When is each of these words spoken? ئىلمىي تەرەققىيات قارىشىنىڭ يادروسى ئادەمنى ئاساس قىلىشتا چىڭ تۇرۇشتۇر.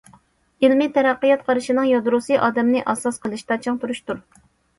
ئىلمىي 0.67 0.87
تەرەققىيات 0.95 1.43
قارىشىنىڭ 1.49 1.85
يادروسى 1.89 2.39
ئادەمنى 2.47 2.83
ئاساس 2.95 3.21
قىلىشتا 3.27 3.61
چىڭ 3.69 3.79
تۇرۇشتۇر. 3.87 4.25